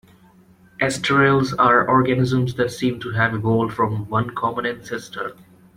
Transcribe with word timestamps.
Asterales 0.79 1.53
are 1.59 1.87
organisms 1.87 2.55
that 2.55 2.71
seem 2.71 2.99
to 3.01 3.11
have 3.11 3.35
evolved 3.35 3.75
from 3.75 4.09
one 4.09 4.31
common 4.31 4.65
ancestor. 4.65 5.35